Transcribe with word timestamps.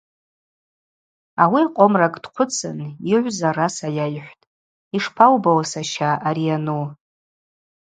Ауи 1.43 1.63
къомракӏ 1.75 2.17
дхъвыцын, 2.23 2.77
йыгӏвза 3.09 3.49
араса 3.53 3.87
йайхӏвтӏ: 3.97 4.49
–Йшпаубауа, 4.95 5.63
саща, 5.71 6.11
ари 6.27 6.43
йану? 6.47 6.81